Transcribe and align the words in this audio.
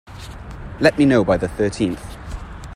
Let 0.79 0.97
me 0.97 1.05
know 1.05 1.23
by 1.23 1.37
the 1.37 1.47
thirteenth. 1.47 2.01